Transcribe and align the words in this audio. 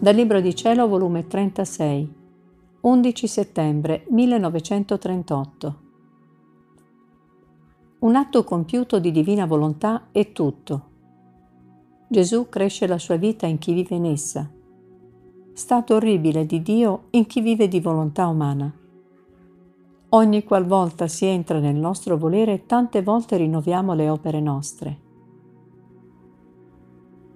Dal 0.00 0.14
Libro 0.14 0.40
di 0.40 0.54
Cielo, 0.54 0.86
volume 0.86 1.26
36, 1.26 2.14
11 2.82 3.26
settembre 3.26 4.04
1938. 4.10 5.76
Un 7.98 8.14
atto 8.14 8.44
compiuto 8.44 9.00
di 9.00 9.10
divina 9.10 9.44
volontà 9.44 10.06
è 10.12 10.30
tutto. 10.30 10.82
Gesù 12.06 12.48
cresce 12.48 12.86
la 12.86 12.98
sua 12.98 13.16
vita 13.16 13.46
in 13.46 13.58
chi 13.58 13.72
vive 13.72 13.96
in 13.96 14.04
essa. 14.04 14.48
Stato 15.52 15.96
orribile 15.96 16.46
di 16.46 16.62
Dio 16.62 17.06
in 17.10 17.26
chi 17.26 17.40
vive 17.40 17.66
di 17.66 17.80
volontà 17.80 18.28
umana. 18.28 18.72
Ogni 20.10 20.44
qualvolta 20.44 21.08
si 21.08 21.24
entra 21.24 21.58
nel 21.58 21.74
nostro 21.74 22.16
volere, 22.16 22.66
tante 22.66 23.02
volte 23.02 23.36
rinnoviamo 23.36 23.94
le 23.94 24.08
opere 24.08 24.38
nostre. 24.38 25.06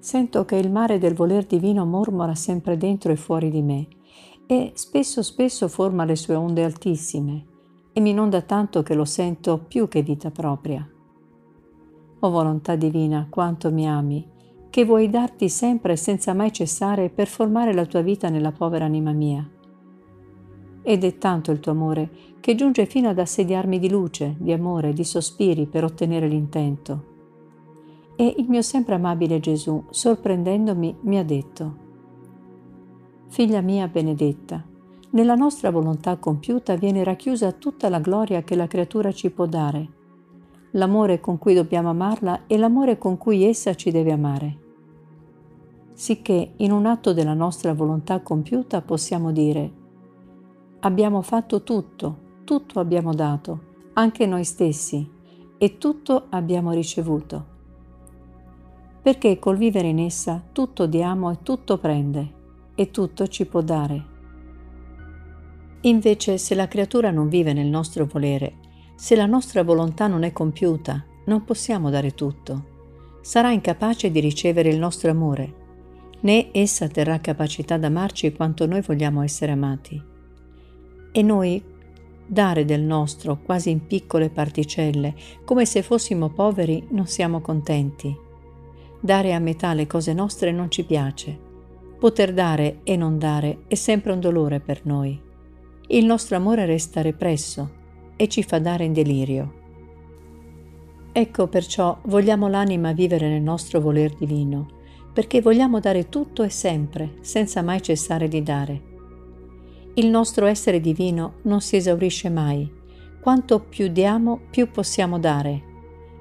Sento 0.02 0.45
che 0.45 0.56
il 0.56 0.69
mare 0.69 0.98
del 0.98 1.15
voler 1.15 1.45
divino 1.45 1.87
mormora 1.87 2.34
sempre 2.34 2.77
dentro 2.77 3.12
e 3.12 3.16
fuori 3.16 3.51
di 3.51 3.62
me 3.62 3.87
e 4.47 4.73
spesso 4.74 5.23
spesso 5.23 5.69
forma 5.69 6.05
le 6.05 6.16
sue 6.16 6.34
onde 6.34 6.65
altissime 6.65 7.47
e 7.93 8.01
mi 8.01 8.10
inonda 8.10 8.43
tanto 8.43 8.83
che 8.83 8.95
lo 8.95 9.05
sento 9.05 9.59
più 9.59 9.87
che 9.87 10.02
vita 10.02 10.33
propria. 10.33 10.84
O 12.19 12.30
volontà 12.30 12.74
divina, 12.74 13.29
quanto 13.30 13.70
mi 13.70 13.88
ami, 13.88 14.29
che 14.70 14.84
vuoi 14.84 15.09
darti 15.09 15.48
sempre 15.48 15.95
senza 15.95 16.34
mai 16.34 16.51
cessare 16.51 17.09
per 17.09 17.29
formare 17.29 17.73
la 17.73 17.87
tua 17.87 18.01
vita 18.01 18.29
nella 18.29 18.51
povera 18.51 18.87
anima 18.87 19.12
mia. 19.12 19.48
Ed 20.82 21.05
è 21.05 21.16
tanto 21.16 21.52
il 21.52 21.60
tuo 21.60 21.71
amore 21.71 22.10
che 22.41 22.57
giunge 22.57 22.87
fino 22.87 23.09
ad 23.09 23.21
assediarmi 23.21 23.79
di 23.79 23.88
luce, 23.88 24.34
di 24.41 24.51
amore, 24.51 24.93
di 24.93 25.05
sospiri 25.05 25.66
per 25.66 25.84
ottenere 25.84 26.27
l'intento 26.27 27.10
e 28.16 28.35
il 28.37 28.46
mio 28.49 28.63
sempre 28.63 28.95
amabile 28.95 29.41
Gesù, 29.41 29.85
sorprendendomi, 29.88 30.96
mi 31.02 31.18
ha 31.18 31.24
detto, 31.24 31.80
Figlia 33.29 33.63
mia 33.63 33.88
benedetta, 33.88 34.63
nella 35.10 35.35
nostra 35.35 35.71
volontà 35.71 36.18
compiuta 36.18 36.77
viene 36.77 37.02
racchiusa 37.02 37.52
tutta 37.52 37.88
la 37.88 37.99
gloria 37.99 38.43
che 38.43 38.55
la 38.55 38.66
creatura 38.66 39.10
ci 39.13 39.30
può 39.30 39.46
dare, 39.46 39.88
l'amore 40.73 41.21
con 41.21 41.38
cui 41.38 41.55
dobbiamo 41.55 41.88
amarla 41.88 42.43
e 42.46 42.59
l'amore 42.59 42.99
con 42.99 43.16
cui 43.16 43.45
essa 43.45 43.74
ci 43.74 43.90
deve 43.90 44.13
amare. 44.13 44.59
Sicché 45.95 46.52
in 46.57 46.73
un 46.73 46.85
atto 46.85 47.15
della 47.15 47.35
nostra 47.35 47.73
volontà 47.73 48.21
compiuta 48.21 48.83
possiamo 48.83 49.33
dire, 49.33 49.73
abbiamo 50.80 51.23
fatto 51.23 51.63
tutto, 51.63 52.18
tutto 52.45 52.80
abbiamo 52.80 53.15
dato, 53.15 53.60
anche 53.95 54.27
noi 54.27 54.45
stessi, 54.45 55.10
e 55.57 55.79
tutto 55.79 56.27
abbiamo 56.29 56.73
ricevuto 56.73 57.52
perché 59.03 59.41
col 59.41 59.57
vivere 59.57 59.89
in 59.89 59.99
essa 59.99 60.41
tutto 60.53 60.87
diamo 60.87 61.33
e 61.33 61.39
tutto 61.43 61.77
prende, 61.79 62.41
e 62.77 62.93
tutto 62.93 63.27
ci 63.27 63.47
può 63.47 63.61
dare. 63.61 64.11
Invece 65.81 66.39
se 66.39 66.55
la 66.55 66.69
creatura 66.69 67.11
non 67.11 67.28
vive 67.28 67.53
nel 67.53 67.67
nostro 67.67 68.06
volere, 68.06 68.55
se 68.95 69.17
la 69.17 69.27
nostra 69.27 69.65
volontà 69.65 70.06
non 70.06 70.23
è 70.23 70.33
compiuta, 70.33 71.05
non 71.25 71.43
possiamo 71.43 71.91
dare 71.91 72.12
tutto. 72.12 72.71
Sarà 73.23 73.50
incapace 73.50 74.12
di 74.12 74.21
ricevere 74.21 74.69
il 74.69 74.78
nostro 74.78 75.11
amore, 75.11 75.55
né 76.21 76.50
essa 76.53 76.87
terrà 76.87 77.19
capacità 77.19 77.77
d'amarci 77.77 78.33
quanto 78.33 78.67
noi 78.67 78.83
vogliamo 78.83 79.23
essere 79.23 79.50
amati. 79.50 80.00
E 81.11 81.23
noi 81.23 81.61
dare 82.25 82.65
del 82.65 82.83
nostro 82.83 83.41
quasi 83.43 83.71
in 83.71 83.84
piccole 83.84 84.31
particelle, 84.31 85.15
come 85.45 85.67
se 85.67 85.83
fossimo 85.83 86.28
poveri, 86.28 86.87
non 86.91 87.09
siamo 87.09 87.41
contenti 87.41 88.31
Dare 89.05 89.34
a 89.34 89.41
metà 89.41 89.75
le 89.75 89.89
cose 89.89 90.13
nostre 90.13 90.53
non 90.53 90.71
ci 90.71 90.85
piace. 90.85 91.37
Poter 91.99 92.33
dare 92.33 92.83
e 92.85 92.97
non 92.97 93.19
dare 93.19 93.65
è 93.67 93.75
sempre 93.75 94.13
un 94.13 94.21
dolore 94.21 94.61
per 94.61 94.83
noi. 94.85 95.21
Il 95.89 96.05
nostro 96.05 96.37
amore 96.37 96.67
resta 96.67 97.03
represso 97.03 97.69
e 98.15 98.29
ci 98.29 98.45
fa 98.45 98.61
dare 98.61 98.85
in 98.85 98.93
delirio. 98.93 99.55
Ecco 101.11 101.49
perciò 101.49 101.99
vogliamo 102.05 102.47
l'anima 102.47 102.93
vivere 102.93 103.29
nel 103.29 103.43
nostro 103.43 103.81
voler 103.81 104.15
divino, 104.15 104.69
perché 105.12 105.41
vogliamo 105.41 105.81
dare 105.81 106.09
tutto 106.09 106.45
e 106.45 106.49
sempre, 106.49 107.15
senza 107.23 107.61
mai 107.61 107.83
cessare 107.83 108.29
di 108.29 108.41
dare. 108.45 108.83
Il 109.95 110.07
nostro 110.07 110.47
essere 110.47 110.81
divino 110.81 111.39
non 111.43 111.61
si 111.61 111.75
esaurisce 111.75 112.31
mai. 112.31 112.71
Quanto 113.21 113.59
più 113.59 113.89
diamo, 113.89 114.43
più 114.49 114.71
possiamo 114.71 115.19
dare. 115.19 115.62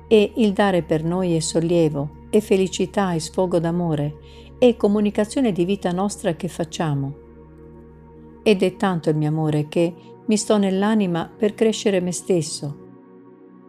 E 0.08 0.34
il 0.38 0.54
dare 0.54 0.82
per 0.82 1.04
noi 1.04 1.36
è 1.36 1.40
sollievo, 1.40 2.21
e 2.32 2.42
felicità 2.42 3.14
e 3.14 3.20
sfogo 3.20 3.60
d'amore 3.60 4.16
e 4.58 4.76
comunicazione 4.78 5.52
di 5.52 5.66
vita 5.66 5.92
nostra 5.92 6.34
che 6.34 6.48
facciamo. 6.48 7.16
Ed 8.42 8.64
è 8.64 8.76
tanto 8.76 9.12
il 9.12 9.16
mio 9.16 9.28
amore 9.28 9.68
che 9.68 9.94
mi 10.26 10.38
sto 10.38 10.58
nell'anima 10.58 11.30
per 11.36 11.54
crescere 11.54 12.00
me 12.00 12.12
stesso. 12.12 12.78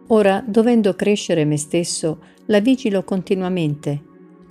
Ora, 0.07 0.43
dovendo 0.45 0.95
crescere 0.95 1.45
me 1.45 1.57
stesso, 1.57 2.19
la 2.45 2.59
vigilo 2.59 3.03
continuamente, 3.03 4.01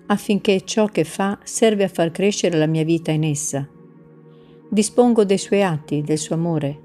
affinché 0.06 0.62
ciò 0.64 0.86
che 0.86 1.04
fa 1.04 1.38
serve 1.42 1.84
a 1.84 1.88
far 1.88 2.10
crescere 2.10 2.58
la 2.58 2.66
mia 2.66 2.84
vita 2.84 3.10
in 3.10 3.24
essa. 3.24 3.66
Dispongo 4.68 5.24
dei 5.24 5.38
suoi 5.38 5.62
atti, 5.62 6.02
del 6.02 6.18
suo 6.18 6.34
amore, 6.34 6.80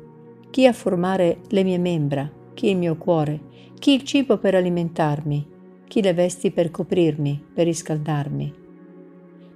chi 0.50 0.66
a 0.66 0.74
formare 0.74 1.40
le 1.50 1.64
mie 1.64 1.78
membra, 1.78 2.32
chi 2.54 2.70
il 2.70 2.78
mio 2.78 2.96
cuore, 2.96 3.42
chi 3.80 3.94
il 3.94 4.04
cibo 4.04 4.38
per 4.38 4.56
alimentarmi, 4.56 5.56
chi 5.88 6.02
le 6.02 6.14
vesti 6.14 6.52
per 6.52 6.70
coprirmi, 6.70 7.44
per 7.54 7.66
riscaldarmi. 7.66 8.54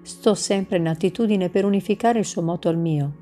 Sto 0.02 0.34
sempre 0.34 0.78
in 0.78 0.88
attitudine 0.88 1.50
per 1.50 1.66
unificare 1.66 2.20
il 2.20 2.26
suo 2.26 2.42
moto 2.42 2.70
al 2.70 2.78
mio, 2.78 3.16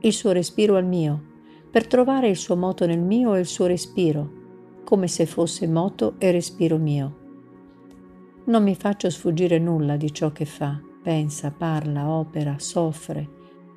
il 0.00 0.12
suo 0.12 0.32
respiro 0.32 0.76
al 0.76 0.86
mio, 0.86 1.32
per 1.70 1.86
trovare 1.86 2.28
il 2.28 2.36
suo 2.36 2.56
moto 2.56 2.86
nel 2.86 3.00
mio 3.00 3.34
e 3.34 3.40
il 3.40 3.46
suo 3.46 3.66
respiro, 3.66 4.42
come 4.84 5.08
se 5.08 5.26
fosse 5.26 5.68
moto 5.68 6.14
e 6.18 6.30
respiro 6.30 6.78
mio. 6.78 7.22
Non 8.46 8.62
mi 8.62 8.74
faccio 8.74 9.08
sfuggire 9.10 9.58
nulla 9.58 9.96
di 9.96 10.12
ciò 10.12 10.32
che 10.32 10.44
fa, 10.44 10.80
pensa, 11.02 11.50
parla, 11.56 12.08
opera, 12.08 12.56
soffre, 12.58 13.28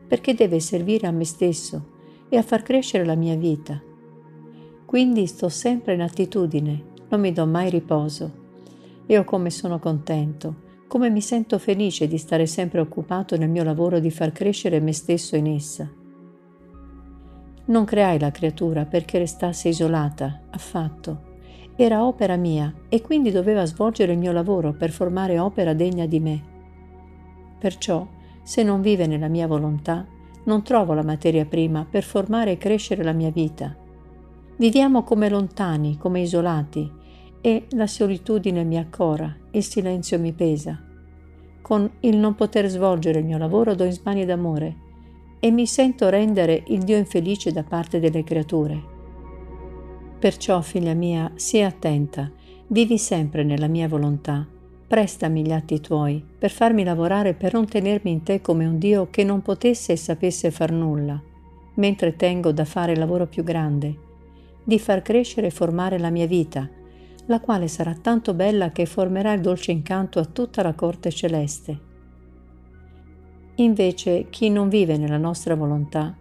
perché 0.07 0.33
deve 0.33 0.59
servire 0.59 1.07
a 1.07 1.11
me 1.11 1.25
stesso 1.25 1.95
e 2.29 2.37
a 2.37 2.41
far 2.41 2.63
crescere 2.63 3.05
la 3.05 3.15
mia 3.15 3.35
vita. 3.35 3.81
Quindi 4.85 5.27
sto 5.27 5.49
sempre 5.49 5.93
in 5.93 6.01
attitudine, 6.01 6.83
non 7.09 7.19
mi 7.19 7.31
do 7.31 7.45
mai 7.45 7.69
riposo 7.69 8.45
oh 9.15 9.23
come 9.23 9.49
sono 9.49 9.79
contento, 9.79 10.65
come 10.87 11.09
mi 11.09 11.21
sento 11.21 11.59
felice 11.59 12.07
di 12.07 12.17
stare 12.17 12.45
sempre 12.45 12.79
occupato 12.79 13.37
nel 13.37 13.49
mio 13.49 13.63
lavoro 13.63 13.99
di 13.99 14.11
far 14.11 14.31
crescere 14.31 14.79
me 14.79 14.91
stesso 14.91 15.35
in 15.35 15.47
essa. 15.47 15.89
Non 17.65 17.85
creai 17.85 18.19
la 18.19 18.31
creatura 18.31 18.85
perché 18.85 19.17
restasse 19.17 19.69
isolata, 19.69 20.41
affatto. 20.49 21.35
Era 21.75 22.05
opera 22.05 22.37
mia 22.37 22.73
e 22.89 23.01
quindi 23.01 23.31
doveva 23.31 23.65
svolgere 23.65 24.13
il 24.13 24.17
mio 24.17 24.31
lavoro 24.31 24.73
per 24.73 24.89
formare 24.91 25.37
opera 25.39 25.73
degna 25.73 26.05
di 26.05 26.19
me. 26.19 26.43
Perciò, 27.59 28.07
se 28.43 28.63
non 28.63 28.81
vive 28.81 29.07
nella 29.07 29.27
mia 29.27 29.47
volontà, 29.47 30.05
non 30.45 30.63
trovo 30.63 30.93
la 30.93 31.03
materia 31.03 31.45
prima 31.45 31.85
per 31.89 32.03
formare 32.03 32.51
e 32.51 32.57
crescere 32.57 33.03
la 33.03 33.11
mia 33.11 33.31
vita. 33.31 33.75
Viviamo 34.55 35.03
come 35.03 35.29
lontani, 35.29 35.97
come 35.97 36.21
isolati, 36.21 36.89
e 37.41 37.65
la 37.71 37.87
solitudine 37.87 38.63
mi 38.63 38.77
accora, 38.77 39.35
il 39.51 39.63
silenzio 39.63 40.19
mi 40.19 40.33
pesa. 40.33 40.81
Con 41.61 41.89
il 42.01 42.17
non 42.17 42.35
poter 42.35 42.67
svolgere 42.67 43.19
il 43.19 43.25
mio 43.25 43.37
lavoro 43.37 43.75
do 43.75 43.83
in 43.83 43.91
smanie 43.91 44.25
d'amore 44.25 44.75
e 45.39 45.51
mi 45.51 45.65
sento 45.65 46.09
rendere 46.09 46.63
il 46.67 46.83
Dio 46.83 46.97
infelice 46.97 47.51
da 47.51 47.63
parte 47.63 47.99
delle 47.99 48.23
creature. 48.23 48.95
Perciò, 50.19 50.61
figlia 50.61 50.93
mia, 50.93 51.31
sii 51.35 51.61
attenta, 51.61 52.31
vivi 52.67 52.97
sempre 52.97 53.43
nella 53.43 53.67
mia 53.67 53.87
volontà, 53.87 54.47
prestami 54.87 55.45
gli 55.45 55.51
atti 55.51 55.79
tuoi 55.79 56.23
per 56.37 56.49
farmi 56.49 56.83
lavorare 56.83 57.33
per 57.33 57.53
non 57.53 57.67
tenermi 57.67 58.09
in 58.09 58.23
te 58.23 58.41
come 58.41 58.65
un 58.65 58.77
Dio 58.79 59.09
che 59.11 59.23
non 59.23 59.41
potesse 59.41 59.93
e 59.93 59.97
sapesse 59.97 60.49
far 60.49 60.71
nulla, 60.71 61.21
mentre 61.75 62.15
tengo 62.15 62.51
da 62.51 62.65
fare 62.65 62.93
il 62.93 62.99
lavoro 62.99 63.27
più 63.27 63.43
grande, 63.43 63.95
di 64.63 64.79
far 64.79 65.01
crescere 65.01 65.47
e 65.47 65.51
formare 65.51 65.99
la 65.99 66.09
mia 66.09 66.25
vita, 66.25 66.67
la 67.27 67.39
quale 67.39 67.67
sarà 67.67 67.93
tanto 67.93 68.33
bella 68.33 68.71
che 68.71 68.85
formerà 68.85 69.33
il 69.33 69.41
dolce 69.41 69.71
incanto 69.71 70.19
a 70.19 70.25
tutta 70.25 70.63
la 70.63 70.73
corte 70.73 71.11
celeste. 71.11 71.85
Invece 73.55 74.27
chi 74.29 74.49
non 74.49 74.69
vive 74.69 74.97
nella 74.97 75.17
nostra 75.17 75.55
volontà, 75.55 76.15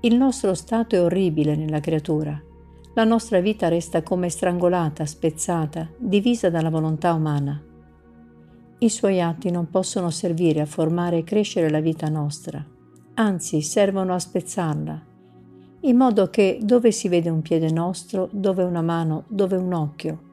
il 0.00 0.16
nostro 0.16 0.54
stato 0.54 0.94
è 0.94 1.00
orribile 1.00 1.56
nella 1.56 1.80
creatura. 1.80 2.40
La 2.94 3.04
nostra 3.04 3.40
vita 3.40 3.68
resta 3.68 4.02
come 4.02 4.28
strangolata, 4.28 5.06
spezzata, 5.06 5.88
divisa 5.96 6.50
dalla 6.50 6.70
volontà 6.70 7.14
umana. 7.14 7.60
I 8.78 8.88
suoi 8.88 9.20
atti 9.20 9.50
non 9.50 9.70
possono 9.70 10.10
servire 10.10 10.60
a 10.60 10.66
formare 10.66 11.18
e 11.18 11.24
crescere 11.24 11.70
la 11.70 11.80
vita 11.80 12.08
nostra, 12.08 12.64
anzi 13.14 13.62
servono 13.62 14.12
a 14.12 14.18
spezzarla, 14.18 15.02
in 15.80 15.96
modo 15.96 16.28
che 16.28 16.58
dove 16.60 16.92
si 16.92 17.08
vede 17.08 17.30
un 17.30 17.40
piede 17.40 17.70
nostro, 17.70 18.28
dove 18.32 18.64
una 18.64 18.82
mano, 18.82 19.24
dove 19.28 19.56
un 19.56 19.72
occhio, 19.72 20.31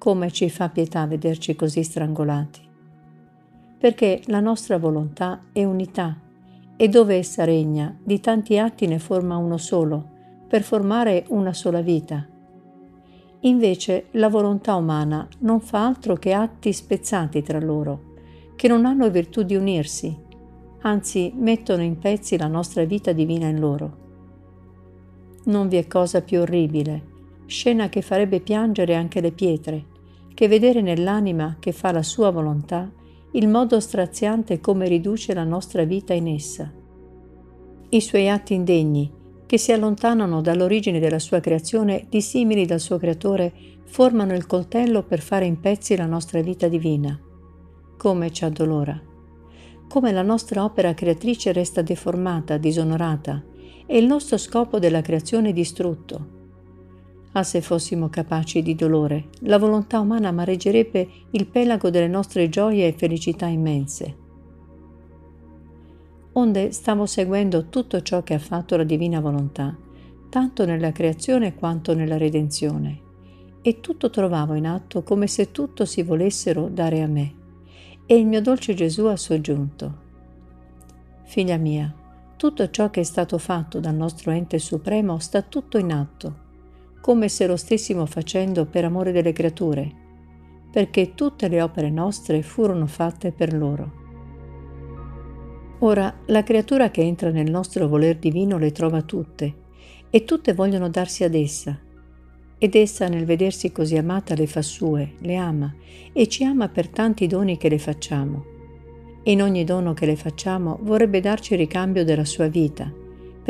come 0.00 0.32
ci 0.32 0.48
fa 0.48 0.70
pietà 0.70 1.06
vederci 1.06 1.54
così 1.54 1.82
strangolati. 1.82 2.60
Perché 3.78 4.22
la 4.28 4.40
nostra 4.40 4.78
volontà 4.78 5.40
è 5.52 5.62
unità 5.62 6.16
e 6.74 6.88
dove 6.88 7.16
essa 7.16 7.44
regna, 7.44 7.94
di 8.02 8.18
tanti 8.18 8.58
atti 8.58 8.86
ne 8.86 8.98
forma 8.98 9.36
uno 9.36 9.58
solo, 9.58 10.02
per 10.48 10.62
formare 10.62 11.26
una 11.28 11.52
sola 11.52 11.82
vita. 11.82 12.26
Invece 13.40 14.06
la 14.12 14.30
volontà 14.30 14.74
umana 14.74 15.28
non 15.40 15.60
fa 15.60 15.84
altro 15.84 16.14
che 16.14 16.32
atti 16.32 16.72
spezzati 16.72 17.42
tra 17.42 17.60
loro, 17.60 18.14
che 18.56 18.68
non 18.68 18.86
hanno 18.86 19.10
virtù 19.10 19.42
di 19.42 19.54
unirsi, 19.54 20.16
anzi 20.80 21.30
mettono 21.36 21.82
in 21.82 21.98
pezzi 21.98 22.38
la 22.38 22.46
nostra 22.48 22.84
vita 22.84 23.12
divina 23.12 23.48
in 23.48 23.60
loro. 23.60 23.98
Non 25.44 25.68
vi 25.68 25.76
è 25.76 25.86
cosa 25.86 26.22
più 26.22 26.40
orribile, 26.40 27.08
scena 27.44 27.90
che 27.90 28.00
farebbe 28.00 28.40
piangere 28.40 28.94
anche 28.94 29.20
le 29.20 29.32
pietre, 29.32 29.84
che 30.40 30.48
vedere 30.48 30.80
nell'anima 30.80 31.58
che 31.60 31.70
fa 31.70 31.92
la 31.92 32.02
sua 32.02 32.30
volontà 32.30 32.90
il 33.32 33.46
modo 33.46 33.78
straziante 33.78 34.58
come 34.58 34.88
riduce 34.88 35.34
la 35.34 35.44
nostra 35.44 35.84
vita 35.84 36.14
in 36.14 36.28
essa. 36.28 36.72
I 37.90 38.00
suoi 38.00 38.30
atti 38.30 38.54
indegni, 38.54 39.12
che 39.44 39.58
si 39.58 39.70
allontanano 39.70 40.40
dall'origine 40.40 40.98
della 40.98 41.18
sua 41.18 41.40
creazione 41.40 42.06
dissimili 42.08 42.64
dal 42.64 42.80
suo 42.80 42.96
creatore, 42.96 43.52
formano 43.84 44.32
il 44.32 44.46
coltello 44.46 45.02
per 45.02 45.20
fare 45.20 45.44
in 45.44 45.60
pezzi 45.60 45.94
la 45.94 46.06
nostra 46.06 46.40
vita 46.40 46.68
divina. 46.68 47.20
Come 47.98 48.32
ci 48.32 48.42
addolora. 48.46 48.98
Come 49.90 50.10
la 50.10 50.22
nostra 50.22 50.64
opera 50.64 50.94
creatrice 50.94 51.52
resta 51.52 51.82
deformata, 51.82 52.56
disonorata, 52.56 53.44
e 53.84 53.98
il 53.98 54.06
nostro 54.06 54.38
scopo 54.38 54.78
della 54.78 55.02
creazione 55.02 55.52
distrutto. 55.52 56.39
Ah, 57.32 57.44
se 57.44 57.60
fossimo 57.60 58.08
capaci 58.08 58.60
di 58.60 58.74
dolore, 58.74 59.28
la 59.42 59.56
volontà 59.56 60.00
umana 60.00 60.28
amareggerebbe 60.28 61.08
il 61.30 61.46
pelago 61.46 61.88
delle 61.88 62.08
nostre 62.08 62.48
gioie 62.48 62.88
e 62.88 62.92
felicità 62.92 63.46
immense. 63.46 64.16
Onde 66.32 66.72
stavo 66.72 67.06
seguendo 67.06 67.68
tutto 67.68 68.02
ciò 68.02 68.24
che 68.24 68.34
ha 68.34 68.40
fatto 68.40 68.76
la 68.76 68.82
divina 68.82 69.20
volontà, 69.20 69.76
tanto 70.28 70.64
nella 70.64 70.90
creazione 70.90 71.54
quanto 71.54 71.94
nella 71.94 72.16
redenzione, 72.16 73.00
e 73.62 73.78
tutto 73.78 74.10
trovavo 74.10 74.54
in 74.54 74.66
atto 74.66 75.04
come 75.04 75.28
se 75.28 75.52
tutto 75.52 75.84
si 75.84 76.02
volessero 76.02 76.68
dare 76.68 77.00
a 77.00 77.06
me. 77.06 77.34
E 78.06 78.16
il 78.16 78.26
mio 78.26 78.40
dolce 78.40 78.74
Gesù 78.74 79.04
ha 79.04 79.16
soggiunto. 79.16 80.08
Figlia 81.26 81.58
mia, 81.58 81.94
tutto 82.36 82.68
ciò 82.70 82.90
che 82.90 83.00
è 83.00 83.04
stato 83.04 83.38
fatto 83.38 83.78
dal 83.78 83.94
nostro 83.94 84.32
ente 84.32 84.58
supremo 84.58 85.20
sta 85.20 85.42
tutto 85.42 85.78
in 85.78 85.92
atto 85.92 86.48
come 87.00 87.28
se 87.28 87.46
lo 87.46 87.56
stessimo 87.56 88.06
facendo 88.06 88.66
per 88.66 88.84
amore 88.84 89.12
delle 89.12 89.32
creature, 89.32 89.90
perché 90.70 91.14
tutte 91.14 91.48
le 91.48 91.62
opere 91.62 91.90
nostre 91.90 92.42
furono 92.42 92.86
fatte 92.86 93.32
per 93.32 93.52
loro. 93.54 93.98
Ora 95.80 96.14
la 96.26 96.42
creatura 96.42 96.90
che 96.90 97.00
entra 97.00 97.30
nel 97.30 97.50
nostro 97.50 97.88
voler 97.88 98.18
divino 98.18 98.58
le 98.58 98.70
trova 98.70 99.02
tutte, 99.02 99.54
e 100.10 100.24
tutte 100.24 100.52
vogliono 100.52 100.88
darsi 100.90 101.24
ad 101.24 101.34
essa, 101.34 101.78
ed 102.58 102.74
essa 102.74 103.08
nel 103.08 103.24
vedersi 103.24 103.72
così 103.72 103.96
amata 103.96 104.34
le 104.34 104.46
fa 104.46 104.60
sue, 104.60 105.14
le 105.20 105.36
ama, 105.36 105.74
e 106.12 106.28
ci 106.28 106.44
ama 106.44 106.68
per 106.68 106.88
tanti 106.88 107.26
doni 107.26 107.56
che 107.56 107.70
le 107.70 107.78
facciamo. 107.78 108.44
In 109.24 109.40
ogni 109.40 109.64
dono 109.64 109.94
che 109.94 110.04
le 110.04 110.16
facciamo 110.16 110.78
vorrebbe 110.82 111.20
darci 111.20 111.54
il 111.54 111.60
ricambio 111.60 112.04
della 112.04 112.26
sua 112.26 112.48
vita, 112.48 112.92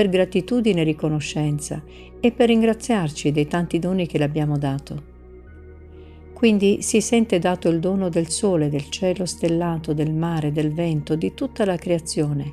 per 0.00 0.08
gratitudine 0.08 0.80
e 0.80 0.84
riconoscenza 0.84 1.82
e 2.20 2.32
per 2.32 2.48
ringraziarci 2.48 3.32
dei 3.32 3.46
tanti 3.46 3.78
doni 3.78 4.06
che 4.06 4.16
le 4.16 4.24
abbiamo 4.24 4.56
dato. 4.56 5.02
Quindi 6.32 6.80
si 6.80 7.02
sente 7.02 7.38
dato 7.38 7.68
il 7.68 7.80
dono 7.80 8.08
del 8.08 8.30
sole, 8.30 8.70
del 8.70 8.88
cielo 8.88 9.26
stellato, 9.26 9.92
del 9.92 10.14
mare, 10.14 10.52
del 10.52 10.72
vento, 10.72 11.16
di 11.16 11.34
tutta 11.34 11.66
la 11.66 11.76
creazione. 11.76 12.50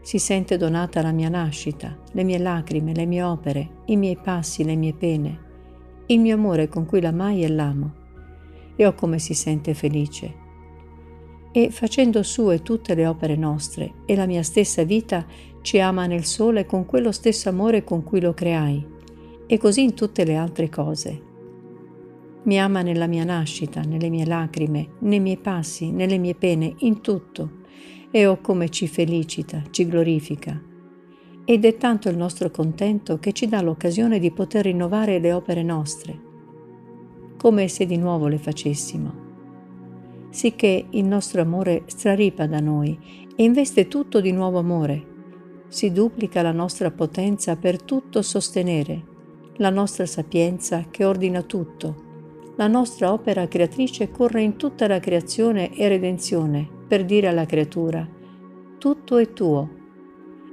Si 0.00 0.20
sente 0.20 0.56
donata 0.56 1.02
la 1.02 1.10
mia 1.10 1.28
nascita, 1.28 1.98
le 2.12 2.22
mie 2.22 2.38
lacrime, 2.38 2.94
le 2.94 3.04
mie 3.04 3.24
opere, 3.24 3.68
i 3.86 3.96
miei 3.96 4.16
passi, 4.16 4.62
le 4.62 4.76
mie 4.76 4.92
pene, 4.92 5.38
il 6.06 6.20
mio 6.20 6.36
amore 6.36 6.68
con 6.68 6.86
cui 6.86 7.00
l'amai 7.00 7.42
e 7.42 7.48
l'amo. 7.48 7.94
E 8.76 8.86
oh 8.86 8.94
come 8.94 9.18
si 9.18 9.34
sente 9.34 9.74
felice. 9.74 10.39
E 11.52 11.70
facendo 11.70 12.22
sue 12.22 12.62
tutte 12.62 12.94
le 12.94 13.06
opere 13.06 13.34
nostre 13.34 13.94
e 14.04 14.14
la 14.14 14.26
mia 14.26 14.42
stessa 14.44 14.84
vita, 14.84 15.26
ci 15.62 15.80
ama 15.80 16.06
nel 16.06 16.24
sole 16.24 16.64
con 16.64 16.86
quello 16.86 17.10
stesso 17.10 17.48
amore 17.48 17.82
con 17.82 18.04
cui 18.04 18.20
lo 18.20 18.32
creai, 18.32 18.86
e 19.46 19.58
così 19.58 19.82
in 19.82 19.94
tutte 19.94 20.24
le 20.24 20.36
altre 20.36 20.68
cose. 20.68 21.28
Mi 22.44 22.60
ama 22.60 22.82
nella 22.82 23.08
mia 23.08 23.24
nascita, 23.24 23.80
nelle 23.80 24.08
mie 24.08 24.24
lacrime, 24.24 24.90
nei 25.00 25.18
miei 25.18 25.38
passi, 25.38 25.90
nelle 25.90 26.18
mie 26.18 26.36
pene, 26.36 26.72
in 26.78 27.00
tutto, 27.00 27.58
e 28.12 28.26
oh 28.26 28.40
come 28.40 28.68
ci 28.68 28.86
felicita, 28.86 29.64
ci 29.70 29.88
glorifica. 29.88 30.58
Ed 31.44 31.64
è 31.64 31.76
tanto 31.76 32.08
il 32.08 32.16
nostro 32.16 32.52
contento 32.52 33.18
che 33.18 33.32
ci 33.32 33.48
dà 33.48 33.60
l'occasione 33.60 34.20
di 34.20 34.30
poter 34.30 34.66
rinnovare 34.66 35.18
le 35.18 35.32
opere 35.32 35.64
nostre, 35.64 36.18
come 37.36 37.66
se 37.66 37.86
di 37.86 37.96
nuovo 37.96 38.28
le 38.28 38.38
facessimo 38.38 39.29
sicché 40.30 40.86
il 40.88 41.04
nostro 41.04 41.42
amore 41.42 41.82
straripa 41.86 42.46
da 42.46 42.60
noi 42.60 43.28
e 43.36 43.44
investe 43.44 43.88
tutto 43.88 44.20
di 44.20 44.32
nuovo 44.32 44.58
amore, 44.58 45.06
si 45.68 45.92
duplica 45.92 46.42
la 46.42 46.52
nostra 46.52 46.90
potenza 46.90 47.56
per 47.56 47.82
tutto 47.82 48.22
sostenere, 48.22 49.04
la 49.56 49.70
nostra 49.70 50.06
sapienza 50.06 50.86
che 50.90 51.04
ordina 51.04 51.42
tutto. 51.42 52.08
La 52.56 52.66
nostra 52.66 53.12
opera 53.12 53.46
creatrice 53.46 54.10
corre 54.10 54.42
in 54.42 54.56
tutta 54.56 54.86
la 54.86 55.00
creazione 55.00 55.74
e 55.74 55.88
redenzione 55.88 56.68
per 56.88 57.04
dire 57.04 57.28
alla 57.28 57.46
creatura, 57.46 58.06
tutto 58.78 59.18
è 59.18 59.32
tuo. 59.32 59.78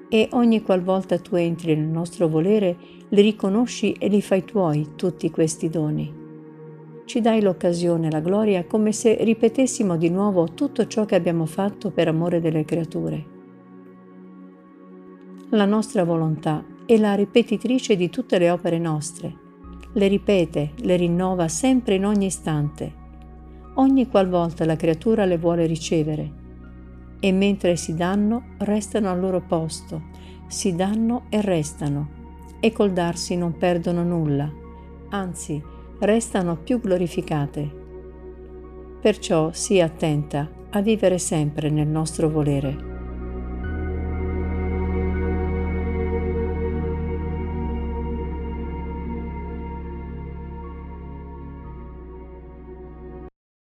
E 0.10 0.28
ogni 0.34 0.62
qualvolta 0.62 1.18
tu 1.18 1.36
entri 1.36 1.76
nel 1.76 1.88
nostro 1.88 2.28
volere, 2.28 2.78
li 3.10 3.22
riconosci 3.22 3.94
e 3.94 4.08
li 4.08 4.22
fai 4.22 4.44
tuoi 4.44 4.92
tutti 4.96 5.32
questi 5.32 5.70
doni. 5.70 6.17
Ci 7.08 7.22
dai 7.22 7.42
l'occasione, 7.42 8.12
la 8.12 8.20
gloria, 8.20 8.66
come 8.66 8.92
se 8.92 9.24
ripetessimo 9.24 9.96
di 9.96 10.10
nuovo 10.10 10.54
tutto 10.54 10.88
ciò 10.88 11.06
che 11.06 11.16
abbiamo 11.16 11.46
fatto 11.46 11.90
per 11.90 12.10
amore 12.10 12.42
delle 12.42 12.66
creature. 12.66 13.26
La 15.52 15.64
nostra 15.64 16.04
volontà 16.04 16.66
è 16.86 16.98
la 16.98 17.14
ripetitrice 17.14 17.96
di 17.96 18.10
tutte 18.10 18.38
le 18.38 18.52
opere 18.52 18.78
nostre. 18.78 19.34
Le 19.94 20.08
ripete, 20.10 20.72
le 20.80 20.98
rinnova 20.98 21.48
sempre 21.48 21.96
in 21.96 22.06
ogni 22.06 22.26
istante, 22.26 22.94
ogni 23.76 24.10
qualvolta 24.10 24.66
la 24.66 24.76
creatura 24.76 25.24
le 25.24 25.38
vuole 25.38 25.66
ricevere. 25.66 26.32
E 27.22 27.32
mentre 27.32 27.78
si 27.78 27.96
danno, 27.96 28.48
restano 28.58 29.10
al 29.10 29.22
loro 29.22 29.40
posto, 29.40 30.08
si 30.48 30.76
danno 30.76 31.28
e 31.30 31.40
restano, 31.40 32.10
e 32.60 32.74
col 32.74 32.92
darsi 32.92 33.38
non 33.38 33.58
perdono 33.58 34.04
nulla, 34.04 34.52
anzi 35.12 35.76
restano 36.00 36.58
più 36.58 36.80
glorificate. 36.80 37.70
Perciò 39.02 39.52
sii 39.52 39.82
attenta 39.82 40.50
a 40.72 40.82
vivere 40.82 41.18
sempre 41.18 41.70
nel 41.70 41.88
nostro 41.88 42.30
volere. 42.30 42.97